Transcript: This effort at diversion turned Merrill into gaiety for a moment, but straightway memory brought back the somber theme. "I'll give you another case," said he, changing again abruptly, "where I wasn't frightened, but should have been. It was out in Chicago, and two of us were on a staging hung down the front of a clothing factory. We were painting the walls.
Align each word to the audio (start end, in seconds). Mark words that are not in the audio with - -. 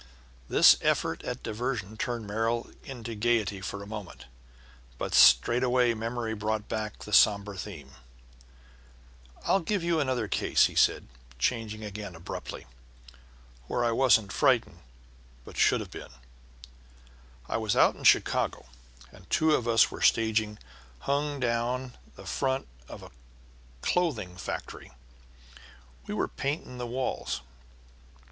This 0.49 0.77
effort 0.81 1.21
at 1.23 1.43
diversion 1.43 1.95
turned 1.95 2.25
Merrill 2.25 2.71
into 2.83 3.13
gaiety 3.13 3.61
for 3.61 3.83
a 3.83 3.85
moment, 3.85 4.25
but 4.97 5.13
straightway 5.13 5.93
memory 5.93 6.33
brought 6.33 6.67
back 6.67 6.97
the 7.03 7.13
somber 7.13 7.55
theme. 7.55 7.91
"I'll 9.45 9.59
give 9.59 9.83
you 9.83 9.99
another 9.99 10.27
case," 10.27 10.67
said 10.81 11.03
he, 11.03 11.35
changing 11.37 11.83
again 11.83 12.15
abruptly, 12.15 12.65
"where 13.67 13.85
I 13.85 13.91
wasn't 13.91 14.31
frightened, 14.33 14.79
but 15.45 15.55
should 15.55 15.81
have 15.81 15.91
been. 15.91 16.09
It 17.47 17.61
was 17.61 17.75
out 17.75 17.95
in 17.95 18.03
Chicago, 18.03 18.65
and 19.11 19.29
two 19.29 19.51
of 19.53 19.67
us 19.67 19.91
were 19.91 19.99
on 19.99 20.03
a 20.03 20.07
staging 20.07 20.57
hung 21.01 21.39
down 21.39 21.95
the 22.15 22.25
front 22.25 22.67
of 22.89 23.03
a 23.03 23.11
clothing 23.83 24.35
factory. 24.35 24.91
We 26.07 26.15
were 26.15 26.27
painting 26.27 26.79
the 26.79 26.87
walls. 26.87 27.41